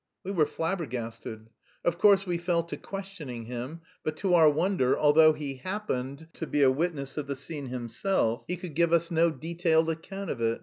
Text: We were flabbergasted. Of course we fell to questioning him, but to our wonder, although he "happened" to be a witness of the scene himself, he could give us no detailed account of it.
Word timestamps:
We 0.23 0.31
were 0.31 0.47
flabbergasted. 0.47 1.51
Of 1.85 1.99
course 1.99 2.25
we 2.25 2.39
fell 2.39 2.63
to 2.63 2.75
questioning 2.75 3.45
him, 3.45 3.81
but 4.03 4.17
to 4.17 4.33
our 4.33 4.49
wonder, 4.49 4.97
although 4.97 5.33
he 5.33 5.57
"happened" 5.57 6.27
to 6.33 6.47
be 6.47 6.63
a 6.63 6.71
witness 6.71 7.17
of 7.17 7.27
the 7.27 7.35
scene 7.35 7.67
himself, 7.67 8.43
he 8.47 8.57
could 8.57 8.73
give 8.73 8.93
us 8.93 9.11
no 9.11 9.29
detailed 9.29 9.91
account 9.91 10.31
of 10.31 10.41
it. 10.41 10.59